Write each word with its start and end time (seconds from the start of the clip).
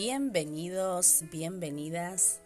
Bienvenidos, 0.00 1.24
bienvenidas 1.32 2.38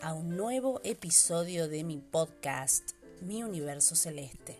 a 0.00 0.14
un 0.14 0.38
nuevo 0.38 0.80
episodio 0.84 1.68
de 1.68 1.84
mi 1.84 1.98
podcast, 1.98 2.92
Mi 3.20 3.42
Universo 3.42 3.94
Celeste. 3.94 4.58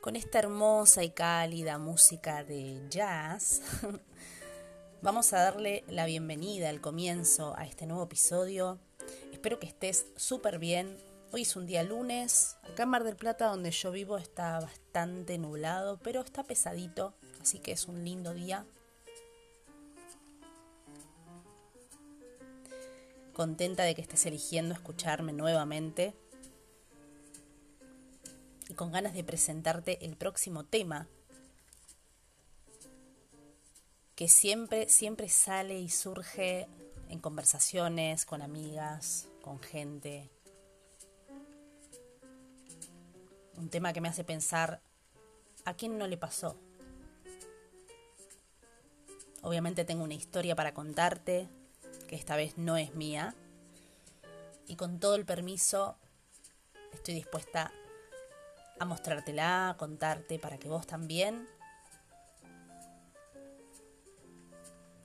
Con 0.00 0.16
esta 0.16 0.38
hermosa 0.38 1.04
y 1.04 1.10
cálida 1.10 1.76
música 1.76 2.44
de 2.44 2.80
jazz, 2.88 3.60
vamos 5.02 5.30
a 5.34 5.42
darle 5.42 5.84
la 5.86 6.06
bienvenida, 6.06 6.70
el 6.70 6.80
comienzo 6.80 7.54
a 7.58 7.66
este 7.66 7.84
nuevo 7.84 8.04
episodio. 8.04 8.78
Espero 9.34 9.60
que 9.60 9.66
estés 9.66 10.06
súper 10.16 10.58
bien. 10.58 10.96
Hoy 11.30 11.42
es 11.42 11.56
un 11.56 11.66
día 11.66 11.82
lunes. 11.82 12.56
Acá 12.62 12.84
en 12.84 12.88
Mar 12.88 13.04
del 13.04 13.16
Plata, 13.16 13.48
donde 13.48 13.70
yo 13.70 13.90
vivo, 13.90 14.16
está 14.16 14.60
bastante 14.60 15.36
nublado, 15.36 15.98
pero 16.02 16.22
está 16.22 16.42
pesadito, 16.42 17.12
así 17.42 17.58
que 17.58 17.72
es 17.72 17.84
un 17.84 18.02
lindo 18.02 18.32
día 18.32 18.64
contenta 23.36 23.82
de 23.82 23.94
que 23.94 24.00
estés 24.00 24.24
eligiendo 24.24 24.72
escucharme 24.72 25.34
nuevamente 25.34 26.14
y 28.70 28.72
con 28.72 28.90
ganas 28.90 29.12
de 29.12 29.24
presentarte 29.24 30.06
el 30.06 30.16
próximo 30.16 30.64
tema 30.64 31.06
que 34.14 34.28
siempre, 34.28 34.88
siempre 34.88 35.28
sale 35.28 35.78
y 35.78 35.90
surge 35.90 36.66
en 37.10 37.18
conversaciones 37.18 38.24
con 38.24 38.40
amigas, 38.40 39.28
con 39.42 39.60
gente. 39.60 40.30
Un 43.58 43.68
tema 43.68 43.92
que 43.92 44.00
me 44.00 44.08
hace 44.08 44.24
pensar 44.24 44.80
a 45.66 45.74
quién 45.74 45.98
no 45.98 46.06
le 46.06 46.16
pasó. 46.16 46.56
Obviamente 49.42 49.84
tengo 49.84 50.04
una 50.04 50.14
historia 50.14 50.56
para 50.56 50.72
contarte, 50.72 51.50
que 52.06 52.16
esta 52.16 52.36
vez 52.36 52.56
no 52.56 52.76
es 52.76 52.94
mía. 52.94 53.34
Y 54.66 54.76
con 54.76 54.98
todo 54.98 55.14
el 55.14 55.24
permiso 55.24 55.96
estoy 56.92 57.14
dispuesta 57.14 57.72
a 58.78 58.84
mostrártela, 58.84 59.70
a 59.70 59.76
contarte 59.76 60.38
para 60.38 60.58
que 60.58 60.68
vos 60.68 60.86
también 60.86 61.48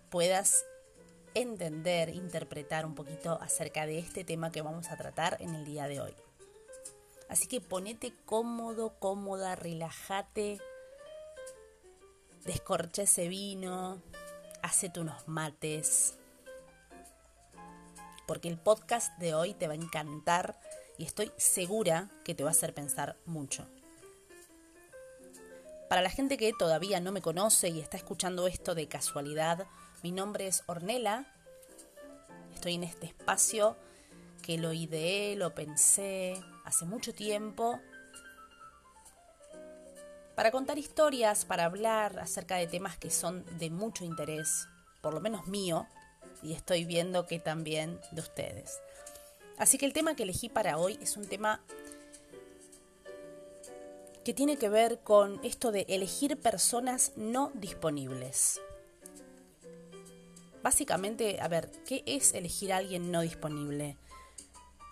puedas 0.10 0.66
entender, 1.34 2.10
interpretar 2.10 2.86
un 2.86 2.96
poquito 2.96 3.40
acerca 3.42 3.86
de 3.86 4.00
este 4.00 4.24
tema 4.24 4.52
que 4.52 4.62
vamos 4.62 4.92
a 4.92 4.98
tratar 4.98 5.38
en 5.40 5.56
el 5.56 5.66
día 5.66 5.88
de 5.88 6.02
hoy. 6.02 6.14
Así 7.30 7.48
que 7.48 7.62
ponete 7.62 8.14
cómodo, 8.26 9.00
cómoda, 9.00 9.56
relájate, 9.56 10.60
descorcha 12.44 13.04
ese 13.04 13.30
vino, 13.30 14.02
hacete 14.62 15.00
unos 15.00 15.30
mates, 15.30 16.18
porque 18.32 18.48
el 18.48 18.58
podcast 18.58 19.12
de 19.18 19.34
hoy 19.34 19.54
te 19.54 19.68
va 19.68 19.74
a 19.74 19.76
encantar 19.76 20.58
y 20.98 21.04
estoy 21.04 21.34
segura 21.36 22.10
que 22.24 22.34
te 22.34 22.44
va 22.44 22.50
a 22.50 22.52
hacer 22.52 22.74
pensar 22.74 23.18
mucho. 23.26 23.68
Para 25.90 26.02
la 26.02 26.10
gente 26.10 26.38
que 26.38 26.54
todavía 26.54 27.02
no 27.02 27.12
me 27.12 27.22
conoce 27.22 27.68
y 27.68 27.82
está 27.82 27.98
escuchando 27.98 28.48
esto 28.48 28.74
de 28.74 28.88
casualidad, 28.88 29.68
mi 30.02 30.14
nombre 30.14 30.48
es 30.48 30.64
Ornella. 30.68 31.26
Estoy 32.54 32.76
en 32.76 32.86
este 32.86 33.08
espacio 33.08 33.76
que 34.42 34.58
lo 34.58 34.72
ideé, 34.72 35.36
lo 35.36 35.54
pensé 35.54 36.42
hace 36.64 36.86
mucho 36.86 37.14
tiempo 37.14 37.82
para 40.36 40.52
contar 40.52 40.78
historias, 40.78 41.44
para 41.44 41.66
hablar 41.66 42.18
acerca 42.18 42.56
de 42.56 42.68
temas 42.68 42.98
que 42.98 43.12
son 43.12 43.44
de 43.58 43.70
mucho 43.70 44.06
interés, 44.06 44.70
por 45.02 45.14
lo 45.14 45.20
menos 45.20 45.48
mío, 45.48 45.86
y 46.42 46.54
estoy 46.54 46.86
viendo 46.86 47.26
que 47.26 47.40
también 47.40 48.00
de 48.12 48.22
ustedes. 48.22 48.80
Así 49.58 49.78
que 49.78 49.86
el 49.86 49.94
tema 49.94 50.16
que 50.16 50.24
elegí 50.24 50.50
para 50.50 50.78
hoy 50.78 50.98
es 51.02 51.18
un 51.18 51.28
tema 51.28 51.62
que 54.24 54.34
tiene 54.34 54.58
que 54.58 54.70
ver 54.70 55.00
con 55.00 55.40
esto 55.44 55.72
de 55.72 55.86
elegir 55.90 56.38
personas 56.38 57.12
no 57.16 57.52
disponibles. 57.54 58.60
Básicamente, 60.64 61.40
a 61.42 61.48
ver, 61.48 61.72
¿qué 61.88 62.04
es 62.06 62.34
elegir 62.34 62.72
a 62.74 62.78
alguien 62.78 63.12
no 63.12 63.22
disponible? 63.22 63.98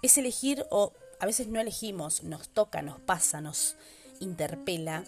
Es 0.01 0.17
elegir 0.17 0.65
o 0.71 0.93
a 1.19 1.25
veces 1.25 1.47
no 1.47 1.59
elegimos, 1.59 2.23
nos 2.23 2.49
toca, 2.49 2.81
nos 2.81 2.99
pasa, 2.99 3.41
nos 3.41 3.75
interpela 4.19 5.03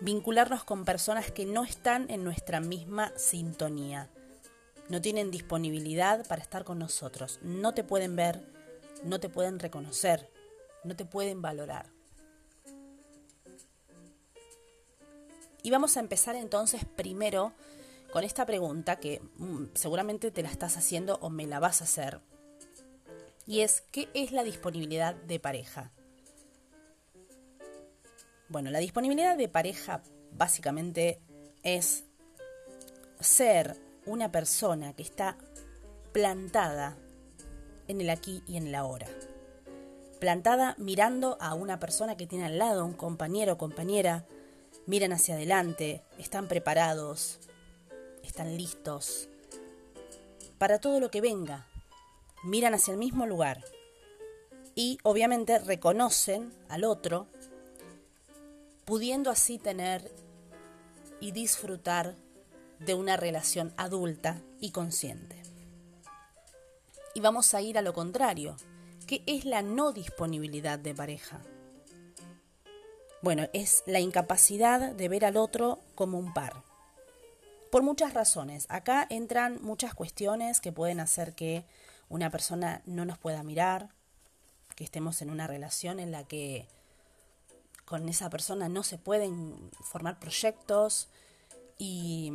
vincularnos 0.00 0.64
con 0.64 0.84
personas 0.84 1.30
que 1.30 1.46
no 1.46 1.64
están 1.64 2.10
en 2.10 2.24
nuestra 2.24 2.60
misma 2.60 3.12
sintonía 3.16 4.10
no 4.92 5.00
tienen 5.00 5.30
disponibilidad 5.30 6.26
para 6.26 6.42
estar 6.42 6.64
con 6.64 6.78
nosotros, 6.78 7.38
no 7.40 7.72
te 7.72 7.82
pueden 7.82 8.14
ver, 8.14 8.42
no 9.02 9.20
te 9.20 9.30
pueden 9.30 9.58
reconocer, 9.58 10.28
no 10.84 10.94
te 10.94 11.06
pueden 11.06 11.40
valorar. 11.40 11.86
Y 15.62 15.70
vamos 15.70 15.96
a 15.96 16.00
empezar 16.00 16.36
entonces 16.36 16.84
primero 16.84 17.54
con 18.12 18.22
esta 18.22 18.44
pregunta 18.44 18.96
que 18.96 19.22
mm, 19.38 19.68
seguramente 19.72 20.30
te 20.30 20.42
la 20.42 20.50
estás 20.50 20.76
haciendo 20.76 21.16
o 21.22 21.30
me 21.30 21.46
la 21.46 21.58
vas 21.58 21.80
a 21.80 21.84
hacer. 21.84 22.20
Y 23.46 23.60
es, 23.60 23.80
¿qué 23.92 24.10
es 24.12 24.30
la 24.30 24.44
disponibilidad 24.44 25.14
de 25.14 25.40
pareja? 25.40 25.90
Bueno, 28.50 28.70
la 28.70 28.78
disponibilidad 28.78 29.38
de 29.38 29.48
pareja 29.48 30.02
básicamente 30.32 31.18
es 31.62 32.04
ser 33.20 33.91
una 34.06 34.32
persona 34.32 34.94
que 34.94 35.02
está 35.02 35.36
plantada 36.12 36.96
en 37.88 38.00
el 38.00 38.10
aquí 38.10 38.42
y 38.46 38.56
en 38.56 38.66
el 38.68 38.74
ahora. 38.74 39.08
Plantada 40.20 40.74
mirando 40.78 41.36
a 41.40 41.54
una 41.54 41.80
persona 41.80 42.16
que 42.16 42.26
tiene 42.26 42.46
al 42.46 42.58
lado, 42.58 42.84
un 42.84 42.94
compañero 42.94 43.54
o 43.54 43.58
compañera, 43.58 44.24
miran 44.86 45.12
hacia 45.12 45.34
adelante, 45.34 46.02
están 46.18 46.48
preparados, 46.48 47.40
están 48.22 48.56
listos 48.56 49.28
para 50.62 50.78
todo 50.78 51.00
lo 51.00 51.10
que 51.10 51.20
venga, 51.20 51.66
miran 52.44 52.72
hacia 52.72 52.92
el 52.92 52.98
mismo 52.98 53.26
lugar 53.26 53.64
y 54.76 54.96
obviamente 55.02 55.58
reconocen 55.58 56.54
al 56.68 56.84
otro, 56.84 57.26
pudiendo 58.84 59.28
así 59.28 59.58
tener 59.58 60.08
y 61.18 61.32
disfrutar 61.32 62.14
de 62.84 62.94
una 62.94 63.16
relación 63.16 63.72
adulta 63.76 64.40
y 64.60 64.70
consciente. 64.70 65.42
Y 67.14 67.20
vamos 67.20 67.54
a 67.54 67.60
ir 67.60 67.78
a 67.78 67.82
lo 67.82 67.92
contrario, 67.92 68.56
¿qué 69.06 69.22
es 69.26 69.44
la 69.44 69.62
no 69.62 69.92
disponibilidad 69.92 70.78
de 70.78 70.94
pareja? 70.94 71.40
Bueno, 73.20 73.48
es 73.52 73.84
la 73.86 74.00
incapacidad 74.00 74.92
de 74.92 75.08
ver 75.08 75.24
al 75.24 75.36
otro 75.36 75.78
como 75.94 76.18
un 76.18 76.32
par. 76.32 76.64
Por 77.70 77.82
muchas 77.82 78.14
razones. 78.14 78.66
Acá 78.68 79.06
entran 79.08 79.58
muchas 79.62 79.94
cuestiones 79.94 80.60
que 80.60 80.72
pueden 80.72 81.00
hacer 81.00 81.34
que 81.34 81.64
una 82.08 82.30
persona 82.30 82.82
no 82.84 83.04
nos 83.04 83.18
pueda 83.18 83.42
mirar, 83.42 83.90
que 84.74 84.84
estemos 84.84 85.22
en 85.22 85.30
una 85.30 85.46
relación 85.46 86.00
en 86.00 86.10
la 86.10 86.24
que 86.24 86.66
con 87.84 88.08
esa 88.08 88.28
persona 88.28 88.68
no 88.68 88.82
se 88.82 88.98
pueden 88.98 89.70
formar 89.82 90.18
proyectos 90.18 91.08
y 91.78 92.32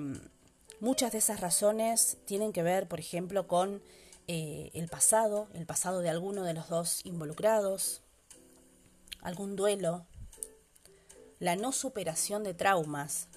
Muchas 0.80 1.12
de 1.12 1.18
esas 1.18 1.40
razones 1.42 2.18
tienen 2.26 2.54
que 2.54 2.62
ver, 2.62 2.88
por 2.88 3.00
ejemplo, 3.00 3.48
con 3.48 3.82
eh, 4.28 4.70
el 4.76 4.88
pasado, 4.90 5.48
el 5.56 5.66
pasado 5.66 6.02
de 6.02 6.10
alguno 6.10 6.44
de 6.44 6.54
los 6.54 6.70
dos 6.70 7.02
involucrados, 7.04 8.04
algún 9.22 9.56
duelo, 9.56 10.06
la 11.40 11.56
no 11.56 11.72
superación 11.72 12.44
de 12.44 12.54
traumas. 12.54 13.28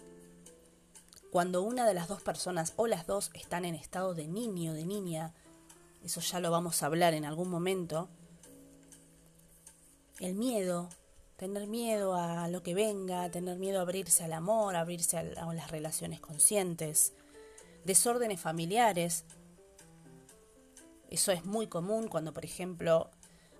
Cuando 1.30 1.62
una 1.62 1.86
de 1.86 1.94
las 1.94 2.08
dos 2.08 2.20
personas 2.20 2.74
o 2.76 2.86
las 2.86 3.06
dos 3.06 3.30
están 3.32 3.64
en 3.64 3.74
estado 3.74 4.14
de 4.14 4.28
niño, 4.28 4.74
de 4.74 4.84
niña, 4.84 5.32
eso 6.04 6.20
ya 6.20 6.40
lo 6.40 6.50
vamos 6.50 6.82
a 6.82 6.86
hablar 6.86 7.14
en 7.14 7.24
algún 7.24 7.48
momento, 7.48 8.10
el 10.18 10.34
miedo, 10.34 10.90
tener 11.36 11.66
miedo 11.66 12.14
a 12.14 12.48
lo 12.48 12.62
que 12.62 12.74
venga, 12.74 13.30
tener 13.30 13.56
miedo 13.56 13.78
a 13.78 13.82
abrirse 13.82 14.24
al 14.24 14.34
amor, 14.34 14.76
abrirse 14.76 15.16
a 15.16 15.22
las 15.22 15.70
relaciones 15.70 16.20
conscientes, 16.20 17.14
desórdenes 17.84 18.40
familiares. 18.40 19.24
Eso 21.08 21.32
es 21.32 21.44
muy 21.44 21.66
común 21.66 22.08
cuando, 22.08 22.32
por 22.32 22.44
ejemplo, 22.44 23.10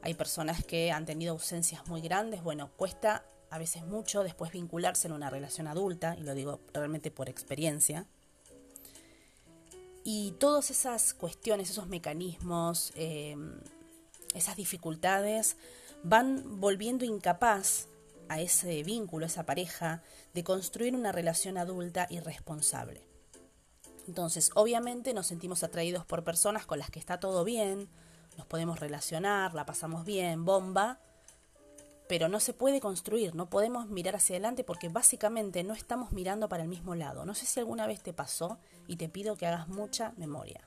hay 0.03 0.15
personas 0.15 0.65
que 0.65 0.93
han 0.93 1.05
tenido 1.05 1.33
ausencias 1.33 1.87
muy 1.89 2.01
grandes. 2.01 2.43
Bueno, 2.43 2.71
cuesta 2.77 3.25
a 3.51 3.59
veces 3.59 3.85
mucho 3.85 4.23
después 4.23 4.53
vincularse 4.53 5.09
en 5.09 5.13
una 5.13 5.29
relación 5.29 5.67
adulta, 5.67 6.17
y 6.17 6.23
lo 6.23 6.35
digo 6.35 6.61
realmente 6.73 7.11
por 7.11 7.29
experiencia. 7.29 8.07
Y 10.05 10.33
todas 10.39 10.71
esas 10.71 11.13
cuestiones, 11.13 11.71
esos 11.71 11.89
mecanismos, 11.89 12.93
em, 12.95 13.61
esas 14.35 14.57
dificultades 14.57 15.57
van 16.03 16.61
volviendo 16.61 17.05
incapaz 17.05 17.89
a 18.29 18.41
ese 18.41 18.83
vínculo, 18.85 19.27
a 19.27 19.29
esa 19.29 19.45
pareja, 19.45 20.03
de 20.33 20.45
construir 20.45 20.95
una 20.95 21.13
relación 21.13 21.59
adulta 21.59 22.07
y 22.09 22.21
responsable. 22.21 23.10
Entonces, 24.07 24.51
obviamente 24.55 25.15
nos 25.15 25.27
sentimos 25.27 25.63
atraídos 25.63 26.05
por 26.05 26.25
personas 26.25 26.67
con 26.67 26.79
las 26.79 26.91
que 26.91 26.99
está 26.99 27.21
todo 27.21 27.45
bien, 27.45 27.89
nos 28.37 28.47
podemos 28.47 28.81
relacionar, 28.81 29.55
la 29.55 29.67
pasamos 29.67 30.05
bien, 30.05 30.45
bomba, 30.45 31.01
pero 32.09 32.29
no 32.29 32.41
se 32.41 32.53
puede 32.53 32.81
construir, 32.81 33.35
no 33.37 33.49
podemos 33.49 33.87
mirar 33.87 34.17
hacia 34.17 34.35
adelante 34.35 34.65
porque 34.65 34.89
básicamente 34.89 35.63
no 35.63 35.75
estamos 35.75 36.11
mirando 36.11 36.49
para 36.49 36.65
el 36.65 36.69
mismo 36.69 36.97
lado. 36.97 37.25
No 37.25 37.35
sé 37.35 37.47
si 37.47 37.61
alguna 37.61 37.87
vez 37.87 38.03
te 38.03 38.13
pasó 38.13 38.59
y 38.89 38.97
te 38.97 39.09
pido 39.09 39.37
que 39.37 39.47
hagas 39.47 39.69
mucha 39.69 40.13
memoria. 40.17 40.67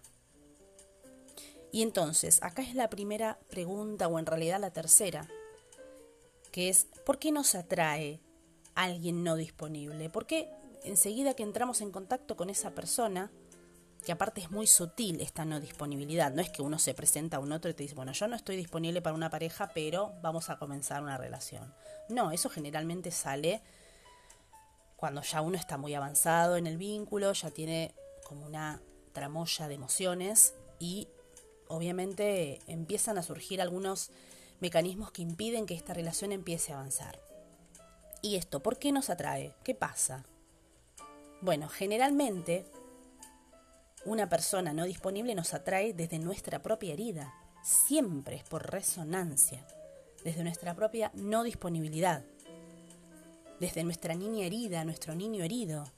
Y 1.74 1.82
entonces, 1.82 2.42
acá 2.44 2.62
es 2.62 2.76
la 2.76 2.90
primera 2.90 3.40
pregunta, 3.50 4.08
o 4.08 4.20
en 4.20 4.26
realidad 4.26 4.62
la 4.62 4.72
tercera, 4.72 5.28
que 6.52 6.70
es, 6.70 6.88
¿por 7.04 7.18
qué 7.18 7.32
nos 7.32 7.56
atrae 7.56 8.22
alguien 8.76 9.24
no 9.24 9.36
disponible? 9.36 10.10
¿Por 10.10 10.28
qué 10.28 10.50
enseguida 10.84 11.34
que 11.34 11.44
entramos 11.44 11.82
en 11.82 11.92
contacto 11.92 12.36
con 12.36 12.50
esa 12.50 12.72
persona, 12.72 13.32
que 14.06 14.12
aparte 14.12 14.42
es 14.42 14.52
muy 14.52 14.68
sutil 14.68 15.22
esta 15.22 15.46
no 15.46 15.60
disponibilidad, 15.60 16.34
no 16.34 16.42
es 16.42 16.50
que 16.50 16.62
uno 16.62 16.78
se 16.78 16.94
presenta 16.94 17.38
a 17.38 17.40
un 17.40 17.52
otro 17.52 17.72
y 17.72 17.74
te 17.74 17.84
dice, 17.84 17.96
bueno, 17.96 18.12
yo 18.12 18.28
no 18.28 18.36
estoy 18.36 18.58
disponible 18.58 19.02
para 19.02 19.16
una 19.16 19.30
pareja, 19.30 19.72
pero 19.74 20.14
vamos 20.22 20.50
a 20.50 20.58
comenzar 20.58 21.02
una 21.02 21.18
relación. 21.18 21.74
No, 22.10 22.32
eso 22.32 22.50
generalmente 22.50 23.12
sale 23.12 23.62
cuando 24.98 25.22
ya 25.22 25.42
uno 25.42 25.58
está 25.58 25.78
muy 25.78 25.94
avanzado 25.94 26.58
en 26.58 26.68
el 26.68 26.78
vínculo, 26.78 27.34
ya 27.34 27.52
tiene 27.52 27.94
como 28.26 28.46
una 28.46 28.82
tramoya 29.14 29.68
de 29.68 29.76
emociones 29.76 30.54
y 30.80 31.08
obviamente 31.68 32.60
empiezan 32.68 33.18
a 33.18 33.24
surgir 33.24 33.62
algunos 33.62 34.12
mecanismos 34.60 35.12
que 35.12 35.22
impiden 35.22 35.66
que 35.66 35.76
esta 35.76 35.94
relación 35.94 36.32
empiece 36.32 36.72
a 36.72 36.76
avanzar. 36.76 37.20
¿Y 38.22 38.36
esto 38.36 38.62
por 38.62 38.80
qué 38.80 38.92
nos 38.92 39.10
atrae? 39.10 39.54
¿Qué 39.64 39.76
pasa? 39.76 40.26
Bueno, 41.44 41.68
generalmente 41.68 42.66
una 44.06 44.30
persona 44.30 44.72
no 44.72 44.86
disponible 44.86 45.36
nos 45.36 45.54
atrae 45.54 45.94
desde 45.94 46.18
nuestra 46.18 46.64
propia 46.64 46.94
herida. 46.94 47.34
Siempre 47.62 48.38
es 48.38 48.44
por 48.46 48.72
resonancia, 48.72 49.68
desde 50.24 50.42
nuestra 50.46 50.74
propia 50.74 51.12
no 51.16 51.44
disponibilidad, 51.44 52.24
desde 53.60 53.84
nuestra 53.84 54.16
niña 54.16 54.46
herida, 54.46 54.86
nuestro 54.86 55.16
niño 55.16 55.44
herido. 55.44 55.92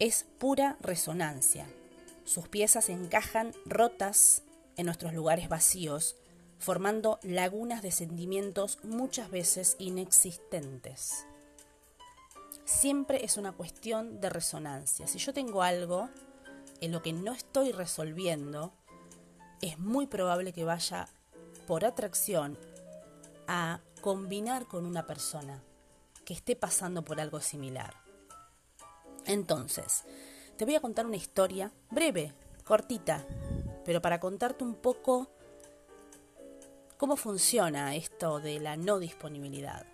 Es 0.00 0.26
pura 0.40 0.76
resonancia. 0.80 1.68
Sus 2.24 2.48
piezas 2.48 2.88
encajan 2.88 3.54
rotas 3.66 4.42
en 4.76 4.86
nuestros 4.86 5.14
lugares 5.14 5.48
vacíos, 5.48 6.16
formando 6.58 7.20
lagunas 7.22 7.82
de 7.82 7.92
sentimientos 7.92 8.80
muchas 8.82 9.30
veces 9.30 9.76
inexistentes 9.78 11.24
siempre 12.70 13.24
es 13.24 13.36
una 13.36 13.52
cuestión 13.52 14.20
de 14.20 14.30
resonancia. 14.30 15.06
Si 15.06 15.18
yo 15.18 15.34
tengo 15.34 15.62
algo 15.62 16.08
en 16.80 16.92
lo 16.92 17.02
que 17.02 17.12
no 17.12 17.32
estoy 17.32 17.72
resolviendo, 17.72 18.72
es 19.60 19.78
muy 19.78 20.06
probable 20.06 20.52
que 20.52 20.64
vaya 20.64 21.08
por 21.66 21.84
atracción 21.84 22.56
a 23.48 23.80
combinar 24.00 24.66
con 24.66 24.86
una 24.86 25.06
persona 25.06 25.62
que 26.24 26.32
esté 26.32 26.56
pasando 26.56 27.02
por 27.02 27.20
algo 27.20 27.40
similar. 27.40 27.92
Entonces, 29.26 30.04
te 30.56 30.64
voy 30.64 30.76
a 30.76 30.80
contar 30.80 31.06
una 31.06 31.16
historia 31.16 31.72
breve, 31.90 32.32
cortita, 32.64 33.26
pero 33.84 34.00
para 34.00 34.20
contarte 34.20 34.64
un 34.64 34.76
poco 34.76 35.28
cómo 36.96 37.16
funciona 37.16 37.96
esto 37.96 38.40
de 38.40 38.60
la 38.60 38.76
no 38.76 38.98
disponibilidad. 39.00 39.89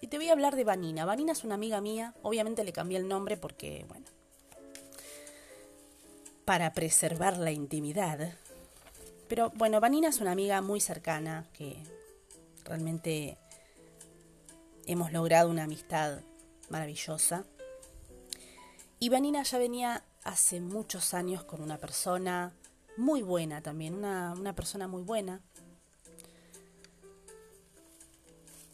Y 0.00 0.08
te 0.08 0.18
voy 0.18 0.28
a 0.28 0.32
hablar 0.32 0.56
de 0.56 0.64
Vanina. 0.64 1.04
Vanina 1.04 1.32
es 1.32 1.44
una 1.44 1.54
amiga 1.54 1.80
mía, 1.80 2.14
obviamente 2.22 2.64
le 2.64 2.72
cambié 2.72 2.98
el 2.98 3.08
nombre 3.08 3.36
porque, 3.36 3.84
bueno, 3.88 4.06
para 6.44 6.72
preservar 6.72 7.38
la 7.38 7.52
intimidad. 7.52 8.34
Pero 9.28 9.50
bueno, 9.54 9.80
Vanina 9.80 10.08
es 10.08 10.20
una 10.20 10.32
amiga 10.32 10.60
muy 10.60 10.80
cercana 10.80 11.46
que 11.52 11.82
realmente 12.64 13.38
hemos 14.86 15.12
logrado 15.12 15.50
una 15.50 15.64
amistad 15.64 16.20
maravillosa. 16.68 17.44
Y 18.98 19.08
Vanina 19.08 19.42
ya 19.42 19.58
venía 19.58 20.04
hace 20.22 20.60
muchos 20.60 21.14
años 21.14 21.44
con 21.44 21.62
una 21.62 21.78
persona 21.78 22.52
muy 22.96 23.22
buena 23.22 23.60
también, 23.60 23.94
una, 23.94 24.32
una 24.32 24.54
persona 24.54 24.88
muy 24.88 25.02
buena, 25.02 25.40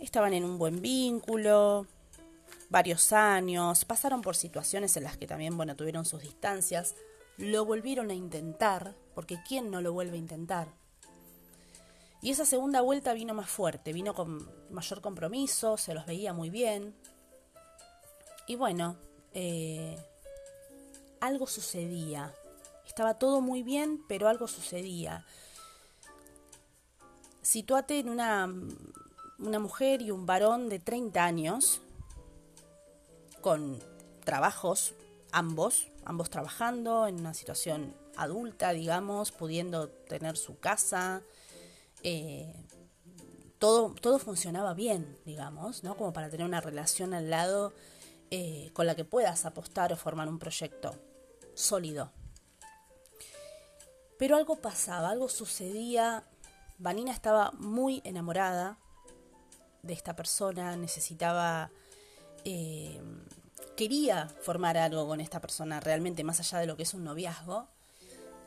Estaban 0.00 0.32
en 0.32 0.44
un 0.44 0.58
buen 0.58 0.80
vínculo, 0.80 1.86
varios 2.70 3.12
años, 3.12 3.84
pasaron 3.84 4.22
por 4.22 4.34
situaciones 4.34 4.96
en 4.96 5.04
las 5.04 5.16
que 5.16 5.26
también, 5.26 5.56
bueno, 5.56 5.76
tuvieron 5.76 6.04
sus 6.04 6.22
distancias, 6.22 6.94
lo 7.36 7.64
volvieron 7.64 8.10
a 8.10 8.14
intentar, 8.14 8.94
porque 9.14 9.38
¿quién 9.46 9.70
no 9.70 9.80
lo 9.80 9.92
vuelve 9.92 10.16
a 10.16 10.20
intentar? 10.20 10.68
Y 12.22 12.30
esa 12.30 12.44
segunda 12.44 12.80
vuelta 12.80 13.12
vino 13.12 13.34
más 13.34 13.48
fuerte, 13.48 13.92
vino 13.92 14.14
con 14.14 14.48
mayor 14.70 15.00
compromiso, 15.00 15.76
se 15.76 15.94
los 15.94 16.06
veía 16.06 16.32
muy 16.32 16.50
bien. 16.50 16.94
Y 18.46 18.56
bueno, 18.56 18.96
eh, 19.32 19.96
algo 21.20 21.46
sucedía. 21.46 22.34
Estaba 22.86 23.14
todo 23.14 23.40
muy 23.40 23.62
bien, 23.62 24.04
pero 24.06 24.28
algo 24.28 24.48
sucedía. 24.48 25.24
Situate 27.40 28.00
en 28.00 28.10
una 28.10 28.52
una 29.40 29.58
mujer 29.58 30.02
y 30.02 30.10
un 30.10 30.26
varón 30.26 30.68
de 30.68 30.78
30 30.78 31.24
años, 31.24 31.80
con 33.40 33.78
trabajos, 34.24 34.94
ambos, 35.32 35.88
ambos 36.04 36.30
trabajando 36.30 37.06
en 37.06 37.20
una 37.20 37.34
situación 37.34 37.94
adulta, 38.16 38.72
digamos, 38.72 39.32
pudiendo 39.32 39.88
tener 39.88 40.36
su 40.36 40.58
casa, 40.58 41.22
eh, 42.02 42.54
todo, 43.58 43.94
todo 44.00 44.18
funcionaba 44.18 44.74
bien, 44.74 45.18
digamos, 45.24 45.84
¿no? 45.84 45.96
Como 45.96 46.12
para 46.12 46.30
tener 46.30 46.46
una 46.46 46.60
relación 46.60 47.14
al 47.14 47.30
lado 47.30 47.72
eh, 48.30 48.70
con 48.72 48.86
la 48.86 48.94
que 48.94 49.04
puedas 49.04 49.44
apostar 49.44 49.92
o 49.92 49.96
formar 49.96 50.28
un 50.28 50.38
proyecto 50.38 50.94
sólido. 51.54 52.10
Pero 54.18 54.36
algo 54.36 54.56
pasaba, 54.56 55.10
algo 55.10 55.28
sucedía. 55.28 56.24
Vanina 56.78 57.12
estaba 57.12 57.52
muy 57.52 58.02
enamorada 58.04 58.78
de 59.82 59.92
esta 59.92 60.14
persona, 60.16 60.76
necesitaba, 60.76 61.70
eh, 62.44 63.00
quería 63.76 64.28
formar 64.42 64.76
algo 64.76 65.06
con 65.06 65.20
esta 65.20 65.40
persona 65.40 65.80
realmente 65.80 66.24
más 66.24 66.40
allá 66.40 66.58
de 66.58 66.66
lo 66.66 66.76
que 66.76 66.84
es 66.84 66.94
un 66.94 67.04
noviazgo. 67.04 67.68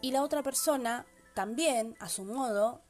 Y 0.01 0.11
la 0.11 0.23
otra 0.23 0.43
persona 0.43 1.05
también, 1.33 1.95
a 1.99 2.09
su 2.09 2.23
modo, 2.23 2.81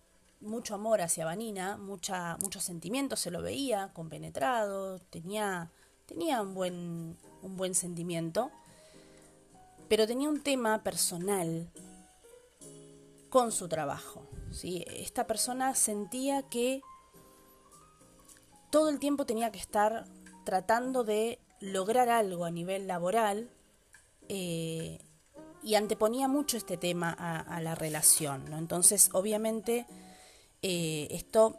mucho 0.41 0.75
amor 0.75 1.01
hacia 1.01 1.25
Vanina, 1.25 1.77
mucha, 1.77 2.37
muchos 2.41 2.63
sentimientos, 2.63 3.19
se 3.19 3.31
lo 3.31 3.41
veía 3.41 3.91
compenetrado, 3.93 4.99
tenía, 4.99 5.71
tenía 6.05 6.41
un, 6.41 6.53
buen, 6.53 7.17
un 7.41 7.57
buen 7.57 7.75
sentimiento, 7.75 8.51
pero 9.87 10.07
tenía 10.07 10.29
un 10.29 10.41
tema 10.41 10.83
personal 10.83 11.69
con 13.29 13.51
su 13.51 13.67
trabajo. 13.67 14.27
¿sí? 14.51 14.85
Esta 14.87 15.25
persona 15.25 15.73
sentía 15.75 16.43
que 16.43 16.81
todo 18.73 18.89
el 18.89 18.97
tiempo 18.97 19.27
tenía 19.27 19.51
que 19.51 19.59
estar 19.59 20.05
tratando 20.45 21.03
de 21.03 21.37
lograr 21.59 22.09
algo 22.09 22.43
a 22.43 22.49
nivel 22.49 22.87
laboral 22.87 23.51
eh, 24.29 24.97
y 25.61 25.75
anteponía 25.75 26.27
mucho 26.27 26.57
este 26.57 26.75
tema 26.75 27.11
a, 27.11 27.61
la 27.61 27.75
relación. 27.75 28.51
Entonces, 28.51 29.11
obviamente, 29.13 29.85
eh, 30.63 31.07
esto 31.11 31.55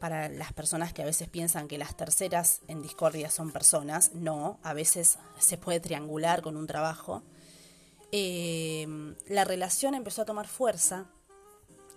para 0.00 0.28
las 0.28 0.52
personas 0.52 0.92
que 0.92 1.02
a 1.02 1.04
veces 1.04 1.28
piensan 1.28 1.68
que 1.68 1.78
las 1.78 1.96
terceras 1.96 2.62
en 2.66 2.82
discordia 2.82 3.30
son 3.30 3.52
personas, 3.52 4.12
no, 4.12 4.58
a 4.64 4.74
veces 4.74 5.16
se 5.38 5.58
puede 5.58 5.78
triangular 5.78 6.42
con 6.42 6.56
un 6.56 6.66
trabajo. 6.66 7.22
Eh, 8.10 9.14
la 9.28 9.44
relación 9.44 9.94
empezó 9.94 10.22
a 10.22 10.24
tomar 10.24 10.48
fuerza 10.48 11.06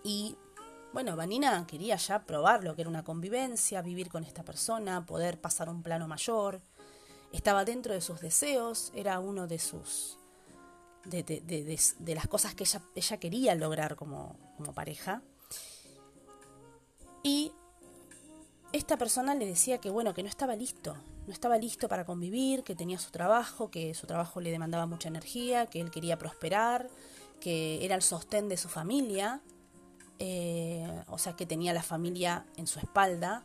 y 0.03 0.37
bueno, 0.93 1.15
Vanina 1.15 1.65
quería 1.65 1.95
ya 1.95 2.23
probar 2.23 2.63
lo 2.63 2.75
que 2.75 2.81
era 2.81 2.89
una 2.89 3.03
convivencia, 3.03 3.81
vivir 3.81 4.09
con 4.09 4.23
esta 4.23 4.43
persona, 4.43 5.05
poder 5.05 5.41
pasar 5.41 5.67
un 5.67 5.81
plano 5.81 6.07
mayor. 6.07 6.61
Estaba 7.31 7.65
dentro 7.65 7.95
de 7.95 8.01
sus 8.01 8.21
deseos, 8.21 8.91
era 8.95 9.19
uno 9.19 9.47
de 9.47 9.57
sus. 9.57 10.19
de, 11.05 11.23
de, 11.23 11.41
de, 11.41 12.15
las 12.15 12.27
cosas 12.27 12.53
que 12.53 12.63
ella, 12.63 12.81
ella 12.93 13.17
quería 13.17 13.55
lograr 13.55 13.95
como, 13.95 14.37
como 14.55 14.71
pareja. 14.73 15.23
Y 17.23 17.51
esta 18.71 18.95
persona 18.95 19.33
le 19.33 19.47
decía 19.47 19.79
que 19.79 19.89
bueno, 19.89 20.13
que 20.13 20.21
no 20.21 20.29
estaba 20.29 20.55
listo, 20.55 20.95
no 21.25 21.33
estaba 21.33 21.57
listo 21.57 21.89
para 21.89 22.05
convivir, 22.05 22.63
que 22.63 22.75
tenía 22.75 22.99
su 22.99 23.09
trabajo, 23.09 23.71
que 23.71 23.95
su 23.95 24.05
trabajo 24.05 24.41
le 24.41 24.51
demandaba 24.51 24.85
mucha 24.85 25.09
energía, 25.09 25.65
que 25.65 25.81
él 25.81 25.89
quería 25.89 26.19
prosperar, 26.19 26.87
que 27.39 27.83
era 27.83 27.95
el 27.95 28.03
sostén 28.03 28.47
de 28.47 28.57
su 28.57 28.69
familia 28.69 29.41
eh, 30.19 31.03
o 31.07 31.17
sea 31.17 31.35
que 31.35 31.45
tenía 31.45 31.73
la 31.73 31.83
familia 31.83 32.45
en 32.57 32.67
su 32.67 32.79
espalda 32.79 33.43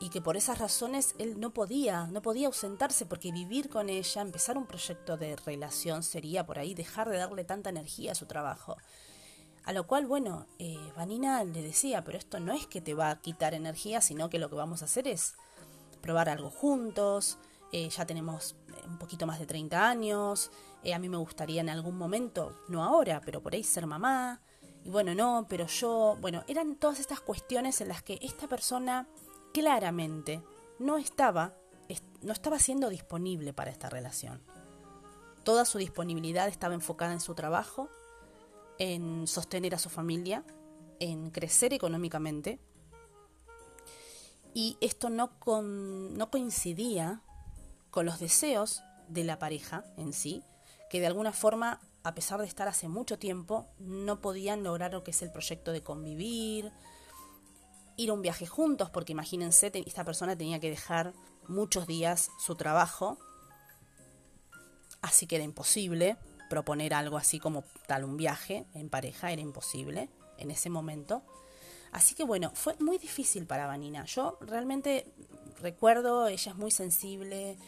y 0.00 0.10
que 0.10 0.20
por 0.20 0.36
esas 0.36 0.58
razones 0.58 1.14
él 1.18 1.40
no 1.40 1.50
podía, 1.50 2.06
no 2.06 2.22
podía 2.22 2.46
ausentarse 2.46 3.06
porque 3.06 3.32
vivir 3.32 3.68
con 3.68 3.88
ella, 3.88 4.22
empezar 4.22 4.56
un 4.56 4.66
proyecto 4.66 5.16
de 5.16 5.36
relación 5.36 6.02
sería 6.02 6.46
por 6.46 6.58
ahí 6.58 6.74
dejar 6.74 7.08
de 7.08 7.18
darle 7.18 7.44
tanta 7.44 7.70
energía 7.70 8.12
a 8.12 8.14
su 8.14 8.26
trabajo. 8.26 8.76
A 9.64 9.72
lo 9.72 9.86
cual, 9.86 10.06
bueno, 10.06 10.46
eh, 10.58 10.78
Vanina 10.96 11.44
le 11.44 11.62
decía, 11.62 12.02
pero 12.04 12.16
esto 12.16 12.40
no 12.40 12.54
es 12.54 12.66
que 12.66 12.80
te 12.80 12.94
va 12.94 13.10
a 13.10 13.20
quitar 13.20 13.54
energía, 13.54 14.00
sino 14.00 14.30
que 14.30 14.38
lo 14.38 14.48
que 14.48 14.54
vamos 14.54 14.82
a 14.82 14.86
hacer 14.86 15.06
es 15.08 15.34
probar 16.00 16.28
algo 16.28 16.48
juntos, 16.48 17.38
eh, 17.72 17.90
ya 17.90 18.06
tenemos 18.06 18.56
eh, 18.68 18.86
un 18.86 18.98
poquito 18.98 19.26
más 19.26 19.38
de 19.38 19.46
30 19.46 19.88
años, 19.88 20.50
a 20.90 20.98
mí 20.98 21.08
me 21.08 21.18
gustaría 21.18 21.60
en 21.60 21.68
algún 21.68 21.98
momento, 21.98 22.56
no 22.68 22.82
ahora, 22.82 23.20
pero 23.22 23.42
por 23.42 23.52
ahí 23.52 23.62
ser 23.62 23.86
mamá, 23.86 24.40
y 24.88 24.90
bueno, 24.90 25.14
no, 25.14 25.44
pero 25.50 25.66
yo, 25.66 26.16
bueno, 26.18 26.44
eran 26.48 26.74
todas 26.76 26.98
estas 26.98 27.20
cuestiones 27.20 27.82
en 27.82 27.88
las 27.88 28.02
que 28.02 28.18
esta 28.22 28.48
persona 28.48 29.06
claramente 29.52 30.42
no 30.78 30.96
estaba, 30.96 31.52
no 32.22 32.32
estaba 32.32 32.58
siendo 32.58 32.88
disponible 32.88 33.52
para 33.52 33.70
esta 33.70 33.90
relación. 33.90 34.40
Toda 35.44 35.66
su 35.66 35.76
disponibilidad 35.76 36.48
estaba 36.48 36.72
enfocada 36.72 37.12
en 37.12 37.20
su 37.20 37.34
trabajo, 37.34 37.90
en 38.78 39.26
sostener 39.26 39.74
a 39.74 39.78
su 39.78 39.90
familia, 39.90 40.42
en 41.00 41.32
crecer 41.32 41.74
económicamente. 41.74 42.58
Y 44.54 44.78
esto 44.80 45.10
no, 45.10 45.32
no 45.44 46.30
coincidía 46.30 47.20
con 47.90 48.06
los 48.06 48.20
deseos 48.20 48.82
de 49.06 49.24
la 49.24 49.38
pareja 49.38 49.84
en 49.98 50.14
sí, 50.14 50.42
que 50.88 51.00
de 51.00 51.08
alguna 51.08 51.32
forma, 51.32 51.78
a 52.04 52.14
pesar 52.14 52.40
de 52.40 52.46
estar 52.46 52.68
hace 52.68 52.88
mucho 52.88 53.18
tiempo, 53.18 53.66
no 53.78 54.20
podían 54.20 54.62
lograr 54.62 54.92
lo 54.92 55.04
que 55.04 55.10
es 55.10 55.22
el 55.22 55.30
proyecto 55.30 55.72
de 55.72 55.82
convivir, 55.82 56.72
ir 57.96 58.10
a 58.10 58.12
un 58.12 58.22
viaje 58.22 58.46
juntos, 58.46 58.90
porque 58.90 59.12
imagínense, 59.12 59.70
esta 59.74 60.04
persona 60.04 60.36
tenía 60.36 60.60
que 60.60 60.70
dejar 60.70 61.12
muchos 61.48 61.86
días 61.86 62.30
su 62.38 62.54
trabajo, 62.54 63.18
así 65.02 65.26
que 65.26 65.36
era 65.36 65.44
imposible 65.44 66.16
proponer 66.48 66.94
algo 66.94 67.16
así 67.16 67.38
como 67.38 67.64
tal 67.86 68.04
un 68.04 68.16
viaje 68.16 68.66
en 68.74 68.88
pareja, 68.88 69.32
era 69.32 69.42
imposible 69.42 70.08
en 70.38 70.50
ese 70.50 70.70
momento. 70.70 71.22
Así 71.92 72.14
que 72.14 72.24
bueno, 72.24 72.50
fue 72.54 72.74
muy 72.78 72.98
difícil 72.98 73.46
para 73.46 73.66
Vanina. 73.66 74.04
Yo 74.04 74.38
realmente 74.40 75.06
recuerdo, 75.60 76.28
ella 76.28 76.52
es 76.52 76.58
muy 76.58 76.70
sensible, 76.70 77.58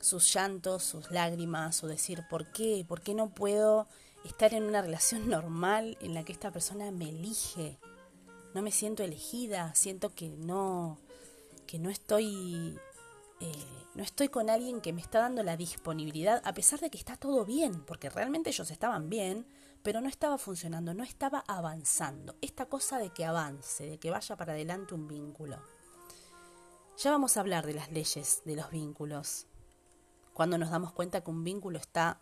sus 0.00 0.32
llantos, 0.32 0.84
sus 0.84 1.10
lágrimas, 1.10 1.76
su 1.76 1.86
decir, 1.86 2.24
¿por 2.28 2.50
qué? 2.52 2.84
¿Por 2.86 3.00
qué 3.00 3.14
no 3.14 3.30
puedo 3.30 3.86
estar 4.24 4.54
en 4.54 4.64
una 4.64 4.82
relación 4.82 5.28
normal 5.28 5.96
en 6.00 6.14
la 6.14 6.24
que 6.24 6.32
esta 6.32 6.50
persona 6.50 6.90
me 6.90 7.08
elige? 7.08 7.78
no 8.56 8.62
me 8.62 8.72
siento 8.72 9.02
elegida, 9.02 9.74
siento 9.74 10.14
que 10.14 10.30
no, 10.30 10.96
que 11.66 11.78
no 11.78 11.90
estoy, 11.90 12.80
eh, 13.38 13.66
no 13.94 14.02
estoy 14.02 14.30
con 14.30 14.48
alguien 14.48 14.80
que 14.80 14.94
me 14.94 15.02
está 15.02 15.18
dando 15.18 15.42
la 15.42 15.58
disponibilidad, 15.58 16.40
a 16.42 16.54
pesar 16.54 16.80
de 16.80 16.88
que 16.88 16.96
está 16.96 17.18
todo 17.18 17.44
bien, 17.44 17.84
porque 17.84 18.08
realmente 18.08 18.48
ellos 18.48 18.70
estaban 18.70 19.10
bien, 19.10 19.46
pero 19.82 20.00
no 20.00 20.08
estaba 20.08 20.38
funcionando, 20.38 20.94
no 20.94 21.04
estaba 21.04 21.44
avanzando. 21.46 22.34
Esta 22.40 22.64
cosa 22.64 22.98
de 22.98 23.10
que 23.10 23.26
avance, 23.26 23.84
de 23.84 23.98
que 23.98 24.10
vaya 24.10 24.36
para 24.36 24.54
adelante 24.54 24.94
un 24.94 25.06
vínculo. 25.06 25.58
Ya 26.96 27.10
vamos 27.10 27.36
a 27.36 27.40
hablar 27.40 27.66
de 27.66 27.74
las 27.74 27.92
leyes 27.92 28.40
de 28.46 28.56
los 28.56 28.70
vínculos. 28.70 29.48
Cuando 30.36 30.58
nos 30.58 30.68
damos 30.68 30.92
cuenta 30.92 31.22
que 31.22 31.30
un 31.30 31.44
vínculo 31.44 31.78
está 31.78 32.20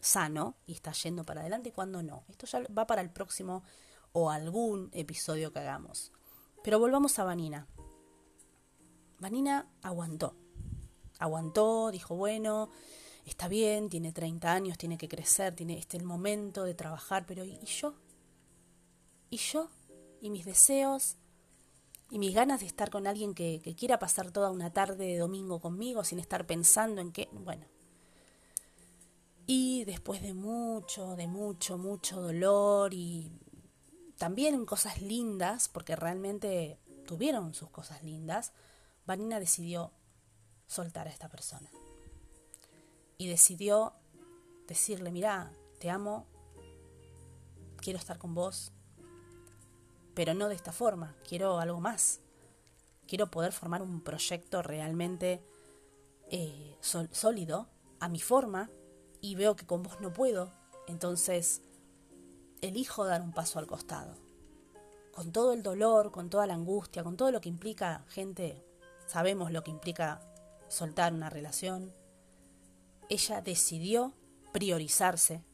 sano 0.00 0.56
y 0.64 0.72
está 0.72 0.92
yendo 0.92 1.22
para 1.22 1.42
adelante 1.42 1.68
y 1.68 1.72
cuando 1.72 2.02
no. 2.02 2.24
Esto 2.28 2.46
ya 2.46 2.62
va 2.72 2.86
para 2.86 3.02
el 3.02 3.10
próximo 3.10 3.62
o 4.12 4.30
algún 4.30 4.88
episodio 4.94 5.52
que 5.52 5.58
hagamos. 5.58 6.12
Pero 6.64 6.78
volvamos 6.78 7.18
a 7.18 7.24
Vanina. 7.24 7.66
Vanina 9.18 9.68
aguantó. 9.82 10.34
Aguantó, 11.18 11.90
dijo, 11.90 12.14
bueno, 12.16 12.70
está 13.26 13.48
bien, 13.48 13.90
tiene 13.90 14.14
30 14.14 14.50
años, 14.50 14.78
tiene 14.78 14.96
que 14.96 15.06
crecer, 15.06 15.54
tiene 15.54 15.76
este 15.76 15.98
el 15.98 16.04
momento 16.04 16.64
de 16.64 16.72
trabajar, 16.72 17.26
pero 17.26 17.44
¿y, 17.44 17.58
yo? 17.66 17.96
¿Y 19.28 19.36
yo? 19.36 19.68
¿Y 20.22 20.30
mis 20.30 20.46
deseos? 20.46 21.18
¿Y 22.10 22.18
mis 22.18 22.34
ganas 22.34 22.60
de 22.60 22.66
estar 22.66 22.90
con 22.90 23.06
alguien 23.06 23.34
que, 23.34 23.60
que 23.62 23.74
quiera 23.74 23.98
pasar 23.98 24.32
toda 24.32 24.50
una 24.50 24.72
tarde 24.72 25.06
de 25.06 25.18
domingo 25.18 25.60
conmigo 25.60 26.02
sin 26.02 26.18
estar 26.18 26.46
pensando 26.46 27.00
en 27.00 27.12
qué? 27.12 27.28
Bueno. 27.32 27.66
Y 29.46 29.84
después 29.84 30.22
de 30.22 30.34
mucho, 30.34 31.16
de 31.16 31.26
mucho, 31.26 31.78
mucho 31.78 32.20
dolor 32.20 32.94
y 32.94 33.32
también 34.16 34.66
cosas 34.66 35.00
lindas, 35.00 35.68
porque 35.68 35.96
realmente 35.96 36.78
tuvieron 37.06 37.54
sus 37.54 37.70
cosas 37.70 38.02
lindas, 38.04 38.52
Vanina 39.06 39.40
decidió 39.40 39.92
soltar 40.66 41.08
a 41.08 41.10
esta 41.10 41.28
persona. 41.28 41.70
Y 43.18 43.28
decidió 43.28 43.94
decirle, 44.68 45.10
mira, 45.10 45.52
te 45.80 45.90
amo, 45.90 46.26
quiero 47.78 47.98
estar 47.98 48.18
con 48.18 48.34
vos, 48.34 48.72
pero 50.14 50.34
no 50.34 50.48
de 50.48 50.54
esta 50.54 50.72
forma, 50.72 51.16
quiero 51.26 51.58
algo 51.58 51.80
más. 51.80 52.20
Quiero 53.06 53.30
poder 53.30 53.52
formar 53.52 53.82
un 53.82 54.02
proyecto 54.02 54.62
realmente 54.62 55.42
eh, 56.30 56.76
sólido, 56.80 57.68
a 57.98 58.08
mi 58.08 58.20
forma, 58.20 58.70
y 59.20 59.34
veo 59.34 59.56
que 59.56 59.66
con 59.66 59.82
vos 59.82 60.00
no 60.00 60.12
puedo, 60.12 60.52
entonces 60.86 61.62
elijo 62.60 63.04
dar 63.04 63.22
un 63.22 63.32
paso 63.32 63.58
al 63.58 63.66
costado. 63.66 64.16
Con 65.12 65.32
todo 65.32 65.52
el 65.52 65.62
dolor, 65.62 66.12
con 66.12 66.30
toda 66.30 66.46
la 66.46 66.54
angustia, 66.54 67.02
con 67.02 67.16
todo 67.16 67.30
lo 67.30 67.40
que 67.40 67.48
implica, 67.48 68.04
gente, 68.08 68.64
sabemos 69.06 69.50
lo 69.50 69.62
que 69.62 69.70
implica 69.70 70.20
soltar 70.68 71.12
una 71.12 71.30
relación, 71.30 71.92
ella 73.08 73.40
decidió 73.40 74.14
priorizarse 74.52 75.44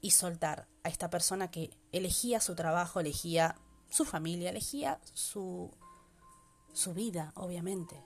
y 0.00 0.10
soltar 0.10 0.66
a 0.86 0.88
esta 0.88 1.10
persona 1.10 1.50
que 1.50 1.76
elegía 1.90 2.40
su 2.40 2.54
trabajo, 2.54 3.00
elegía 3.00 3.56
su 3.90 4.04
familia, 4.04 4.50
elegía 4.50 5.00
su, 5.14 5.72
su 6.72 6.94
vida, 6.94 7.32
obviamente, 7.34 8.00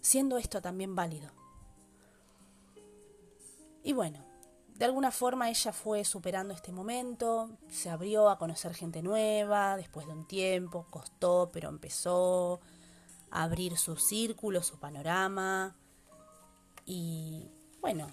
siendo 0.00 0.36
esto 0.36 0.60
también 0.60 0.96
válido. 0.96 1.30
Y 3.84 3.92
bueno, 3.92 4.24
de 4.74 4.86
alguna 4.86 5.12
forma 5.12 5.50
ella 5.50 5.72
fue 5.72 6.04
superando 6.04 6.52
este 6.52 6.72
momento, 6.72 7.56
se 7.68 7.90
abrió 7.90 8.28
a 8.28 8.38
conocer 8.38 8.74
gente 8.74 9.02
nueva, 9.02 9.76
después 9.76 10.08
de 10.08 10.12
un 10.12 10.26
tiempo, 10.26 10.88
costó, 10.90 11.50
pero 11.52 11.68
empezó 11.68 12.60
a 13.30 13.44
abrir 13.44 13.78
su 13.78 13.94
círculo, 13.94 14.64
su 14.64 14.80
panorama. 14.80 15.76
Y 16.86 17.48
bueno, 17.80 18.08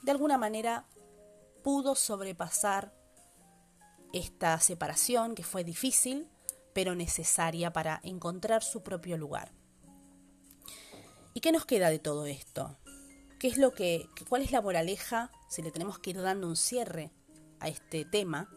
de 0.00 0.10
alguna 0.10 0.38
manera 0.38 0.86
pudo 1.68 1.94
sobrepasar 1.96 2.94
esta 4.14 4.58
separación 4.58 5.34
que 5.34 5.42
fue 5.42 5.64
difícil, 5.64 6.26
pero 6.72 6.94
necesaria 6.94 7.74
para 7.74 8.00
encontrar 8.04 8.62
su 8.62 8.82
propio 8.82 9.18
lugar. 9.18 9.52
¿Y 11.34 11.40
qué 11.40 11.52
nos 11.52 11.66
queda 11.66 11.90
de 11.90 11.98
todo 11.98 12.24
esto? 12.24 12.78
¿Qué 13.38 13.48
es 13.48 13.58
lo 13.58 13.74
que, 13.74 14.08
cuál 14.30 14.40
es 14.40 14.50
la 14.50 14.62
moraleja 14.62 15.30
si 15.50 15.60
le 15.60 15.70
tenemos 15.70 15.98
que 15.98 16.08
ir 16.08 16.22
dando 16.22 16.48
un 16.48 16.56
cierre 16.56 17.12
a 17.60 17.68
este 17.68 18.06
tema? 18.06 18.48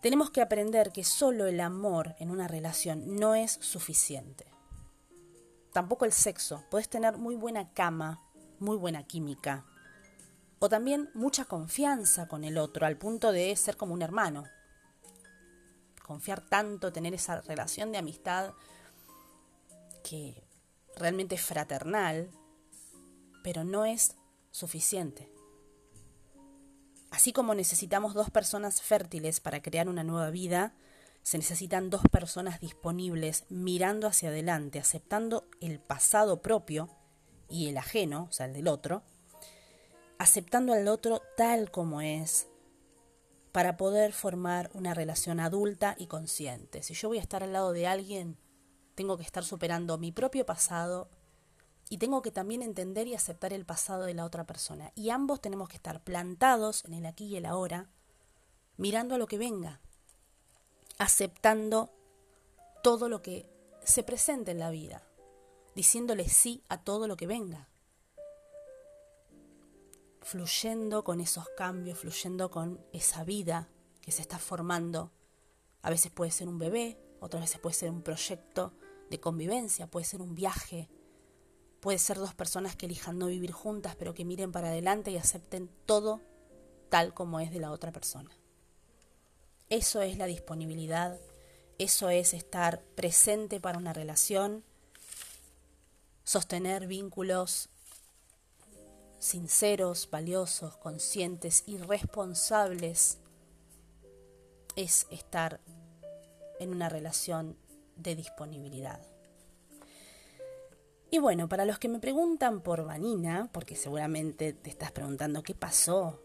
Tenemos 0.00 0.30
que 0.30 0.40
aprender 0.40 0.90
que 0.90 1.04
solo 1.04 1.44
el 1.44 1.60
amor 1.60 2.14
en 2.18 2.30
una 2.30 2.48
relación 2.48 3.16
no 3.16 3.34
es 3.34 3.58
suficiente. 3.60 4.46
Tampoco 5.74 6.06
el 6.06 6.12
sexo. 6.12 6.64
Puedes 6.70 6.88
tener 6.88 7.18
muy 7.18 7.36
buena 7.36 7.74
cama, 7.74 8.22
muy 8.58 8.78
buena 8.78 9.06
química, 9.06 9.66
o 10.64 10.68
también 10.70 11.10
mucha 11.12 11.44
confianza 11.44 12.26
con 12.26 12.42
el 12.42 12.56
otro, 12.56 12.86
al 12.86 12.96
punto 12.96 13.32
de 13.32 13.54
ser 13.54 13.76
como 13.76 13.92
un 13.92 14.00
hermano. 14.00 14.44
Confiar 16.02 16.40
tanto, 16.40 16.90
tener 16.90 17.12
esa 17.12 17.42
relación 17.42 17.92
de 17.92 17.98
amistad 17.98 18.54
que 20.02 20.42
realmente 20.96 21.34
es 21.34 21.42
fraternal, 21.42 22.30
pero 23.42 23.62
no 23.62 23.84
es 23.84 24.16
suficiente. 24.52 25.30
Así 27.10 27.34
como 27.34 27.54
necesitamos 27.54 28.14
dos 28.14 28.30
personas 28.30 28.80
fértiles 28.80 29.40
para 29.40 29.60
crear 29.60 29.86
una 29.86 30.02
nueva 30.02 30.30
vida, 30.30 30.72
se 31.22 31.36
necesitan 31.36 31.90
dos 31.90 32.04
personas 32.10 32.58
disponibles 32.58 33.44
mirando 33.50 34.06
hacia 34.06 34.30
adelante, 34.30 34.78
aceptando 34.78 35.46
el 35.60 35.78
pasado 35.78 36.40
propio 36.40 36.88
y 37.50 37.68
el 37.68 37.76
ajeno, 37.76 38.28
o 38.30 38.32
sea, 38.32 38.46
el 38.46 38.54
del 38.54 38.68
otro, 38.68 39.02
aceptando 40.18 40.72
al 40.72 40.88
otro 40.88 41.22
tal 41.36 41.70
como 41.70 42.00
es, 42.00 42.48
para 43.52 43.76
poder 43.76 44.12
formar 44.12 44.70
una 44.74 44.94
relación 44.94 45.38
adulta 45.38 45.94
y 45.96 46.08
consciente. 46.08 46.82
Si 46.82 46.94
yo 46.94 47.08
voy 47.08 47.18
a 47.18 47.22
estar 47.22 47.44
al 47.44 47.52
lado 47.52 47.72
de 47.72 47.86
alguien, 47.86 48.36
tengo 48.94 49.16
que 49.16 49.22
estar 49.22 49.44
superando 49.44 49.96
mi 49.96 50.10
propio 50.10 50.44
pasado 50.44 51.08
y 51.88 51.98
tengo 51.98 52.22
que 52.22 52.32
también 52.32 52.62
entender 52.62 53.06
y 53.06 53.14
aceptar 53.14 53.52
el 53.52 53.64
pasado 53.64 54.04
de 54.04 54.14
la 54.14 54.24
otra 54.24 54.44
persona. 54.44 54.90
Y 54.96 55.10
ambos 55.10 55.40
tenemos 55.40 55.68
que 55.68 55.76
estar 55.76 56.02
plantados 56.02 56.84
en 56.84 56.94
el 56.94 57.06
aquí 57.06 57.26
y 57.26 57.36
el 57.36 57.46
ahora, 57.46 57.90
mirando 58.76 59.14
a 59.14 59.18
lo 59.18 59.26
que 59.28 59.38
venga, 59.38 59.80
aceptando 60.98 61.92
todo 62.82 63.08
lo 63.08 63.22
que 63.22 63.48
se 63.84 64.02
presente 64.02 64.50
en 64.50 64.58
la 64.58 64.70
vida, 64.70 65.02
diciéndole 65.76 66.28
sí 66.28 66.64
a 66.68 66.82
todo 66.82 67.06
lo 67.06 67.16
que 67.16 67.26
venga, 67.26 67.68
fluyendo 70.24 71.04
con 71.04 71.20
esos 71.20 71.48
cambios, 71.50 71.98
fluyendo 71.98 72.50
con 72.50 72.84
esa 72.92 73.24
vida 73.24 73.68
que 74.00 74.10
se 74.10 74.22
está 74.22 74.38
formando. 74.38 75.12
A 75.82 75.90
veces 75.90 76.10
puede 76.10 76.30
ser 76.30 76.48
un 76.48 76.58
bebé, 76.58 76.98
otras 77.20 77.42
veces 77.42 77.60
puede 77.60 77.74
ser 77.74 77.90
un 77.90 78.02
proyecto 78.02 78.72
de 79.10 79.20
convivencia, 79.20 79.86
puede 79.86 80.06
ser 80.06 80.22
un 80.22 80.34
viaje, 80.34 80.88
puede 81.80 81.98
ser 81.98 82.16
dos 82.16 82.34
personas 82.34 82.74
que 82.74 82.86
elijan 82.86 83.18
no 83.18 83.26
vivir 83.26 83.52
juntas, 83.52 83.96
pero 83.96 84.14
que 84.14 84.24
miren 84.24 84.50
para 84.50 84.68
adelante 84.68 85.10
y 85.10 85.18
acepten 85.18 85.70
todo 85.84 86.22
tal 86.88 87.12
como 87.12 87.38
es 87.40 87.52
de 87.52 87.60
la 87.60 87.70
otra 87.70 87.92
persona. 87.92 88.30
Eso 89.68 90.00
es 90.00 90.16
la 90.16 90.26
disponibilidad, 90.26 91.20
eso 91.78 92.08
es 92.08 92.32
estar 92.32 92.82
presente 92.94 93.60
para 93.60 93.78
una 93.78 93.92
relación, 93.92 94.64
sostener 96.24 96.86
vínculos 96.86 97.68
sinceros, 99.24 100.10
valiosos, 100.10 100.76
conscientes 100.76 101.64
y 101.66 101.78
responsables 101.78 103.16
es 104.76 105.06
estar 105.10 105.60
en 106.60 106.68
una 106.68 106.90
relación 106.90 107.56
de 107.96 108.16
disponibilidad. 108.16 109.00
Y 111.10 111.20
bueno, 111.20 111.48
para 111.48 111.64
los 111.64 111.78
que 111.78 111.88
me 111.88 112.00
preguntan 112.00 112.60
por 112.60 112.84
Vanina, 112.84 113.48
porque 113.50 113.76
seguramente 113.76 114.52
te 114.52 114.68
estás 114.68 114.92
preguntando 114.92 115.42
qué 115.42 115.54
pasó, 115.54 116.20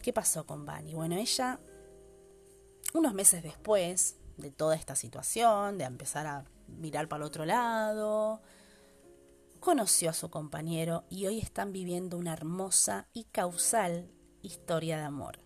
qué 0.00 0.14
pasó 0.14 0.46
con 0.46 0.64
Vani. 0.64 0.94
Bueno, 0.94 1.16
ella, 1.16 1.60
unos 2.94 3.12
meses 3.12 3.42
después 3.42 4.16
de 4.38 4.50
toda 4.50 4.76
esta 4.76 4.96
situación, 4.96 5.76
de 5.76 5.84
empezar 5.84 6.26
a 6.26 6.46
mirar 6.68 7.06
para 7.06 7.22
el 7.22 7.26
otro 7.26 7.44
lado, 7.44 8.40
conoció 9.60 10.10
a 10.10 10.14
su 10.14 10.30
compañero 10.30 11.04
y 11.10 11.26
hoy 11.26 11.38
están 11.38 11.72
viviendo 11.72 12.16
una 12.16 12.32
hermosa 12.32 13.06
y 13.12 13.24
causal 13.24 14.10
historia 14.42 14.98
de 14.98 15.04
amor. 15.04 15.40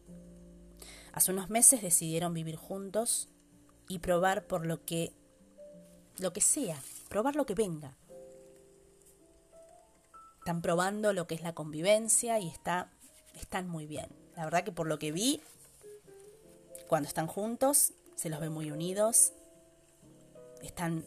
Hace 1.13 1.33
unos 1.33 1.51
meses 1.51 1.83
decidieron 1.83 2.33
vivir 2.33 2.57
juntos 2.57 3.29
y 3.89 3.99
probar 3.99 4.47
por 4.47 4.67
lo 4.67 4.85
que 4.85 5.13
lo 6.19 6.33
que 6.33 6.41
sea, 6.41 6.81
probar 7.09 7.37
lo 7.37 7.47
que 7.47 7.55
venga. 7.55 7.97
Están 10.39 10.61
probando 10.61 11.13
lo 11.13 11.27
que 11.27 11.35
es 11.35 11.43
la 11.43 11.55
convivencia 11.55 12.39
y 12.39 12.49
está, 12.49 12.91
están 13.35 13.69
muy 13.69 13.87
bien. 13.87 14.09
La 14.37 14.45
verdad 14.45 14.65
que 14.65 14.73
por 14.73 14.87
lo 14.87 14.99
que 14.99 15.13
vi, 15.13 15.41
cuando 16.89 17.09
están 17.09 17.27
juntos, 17.27 17.93
se 18.17 18.29
los 18.29 18.41
ve 18.41 18.51
muy 18.51 18.71
unidos. 18.71 19.33
Están 20.63 21.05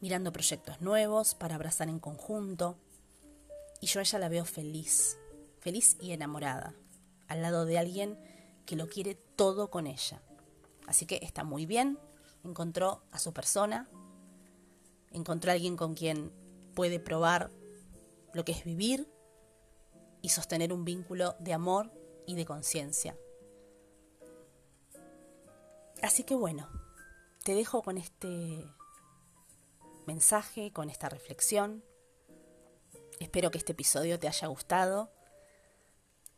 mirando 0.00 0.32
proyectos 0.32 0.80
nuevos 0.80 1.34
para 1.34 1.54
abrazar 1.54 1.88
en 1.88 1.98
conjunto. 1.98 2.76
Y 3.80 3.86
yo 3.86 4.00
a 4.00 4.02
ella 4.02 4.18
la 4.18 4.28
veo 4.28 4.44
feliz, 4.44 5.18
feliz 5.60 5.96
y 6.00 6.12
enamorada, 6.12 6.74
al 7.28 7.42
lado 7.42 7.64
de 7.64 7.78
alguien 7.78 8.18
que 8.66 8.76
lo 8.76 8.88
quiere 8.88 9.14
todo 9.14 9.70
con 9.70 9.86
ella. 9.86 10.22
Así 10.86 11.06
que 11.06 11.20
está 11.22 11.44
muy 11.44 11.66
bien, 11.66 11.98
encontró 12.44 13.02
a 13.12 13.18
su 13.18 13.32
persona, 13.32 13.88
encontró 15.10 15.50
a 15.50 15.54
alguien 15.54 15.76
con 15.76 15.94
quien 15.94 16.32
puede 16.74 17.00
probar 17.00 17.50
lo 18.32 18.44
que 18.44 18.52
es 18.52 18.64
vivir 18.64 19.08
y 20.22 20.30
sostener 20.30 20.72
un 20.72 20.84
vínculo 20.84 21.34
de 21.38 21.52
amor 21.52 21.92
y 22.26 22.34
de 22.34 22.44
conciencia. 22.44 23.16
Así 26.02 26.24
que 26.24 26.34
bueno, 26.34 26.68
te 27.42 27.54
dejo 27.54 27.82
con 27.82 27.98
este 27.98 28.64
mensaje, 30.08 30.72
con 30.72 30.88
esta 30.88 31.10
reflexión. 31.10 31.84
Espero 33.20 33.50
que 33.50 33.58
este 33.58 33.72
episodio 33.72 34.18
te 34.18 34.26
haya 34.26 34.48
gustado, 34.48 35.12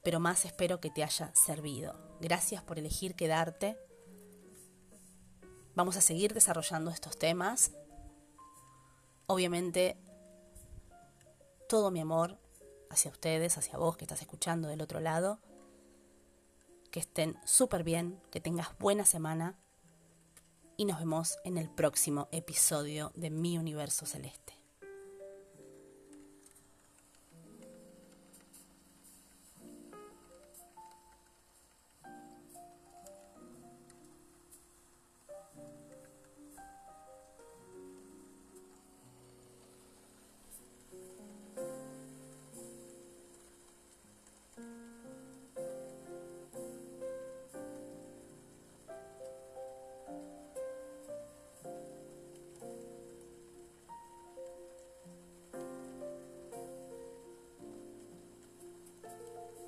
pero 0.03 0.19
más 0.19 0.45
espero 0.45 0.81
que 0.81 0.91
te 0.91 1.05
haya 1.05 1.33
servido. 1.37 1.95
Gracias 2.21 2.65
por 2.65 2.81
elegir 2.81 3.15
quedarte. 3.15 3.79
Vamos 5.77 5.97
a 5.97 6.01
seguir 6.01 6.35
desarrollando 6.35 6.91
estos 6.91 7.17
temas. 7.17 7.71
Obviamente, 9.29 9.97
todo 11.69 11.93
mi 11.93 12.01
amor 12.01 12.41
hacia 12.91 13.13
ustedes, 13.13 13.57
hacia 13.57 13.79
vos 13.79 13.97
que 13.97 14.05
estás 14.05 14.21
escuchando 14.21 14.67
del 14.67 14.83
otro 14.83 14.99
lado. 14.99 15.39
Que 16.91 16.99
estén 16.99 17.39
súper 17.45 17.85
bien, 17.85 18.21
que 18.33 18.41
tengas 18.41 18.77
buena 18.79 19.05
semana 19.05 19.57
y 20.81 20.87
nos 20.87 20.99
vemos 20.99 21.37
en 21.45 21.59
el 21.59 21.69
próximo 21.69 22.31
episodio 22.33 23.13
de 23.15 23.29
Mi 23.29 23.59
Universo 23.59 24.07
Celeste. 24.07 24.60